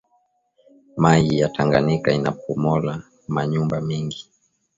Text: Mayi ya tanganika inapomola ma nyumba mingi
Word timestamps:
Mayi 1.01 1.29
ya 1.41 1.47
tanganika 1.55 2.09
inapomola 2.17 2.93
ma 3.33 3.41
nyumba 3.49 3.77
mingi 3.87 4.21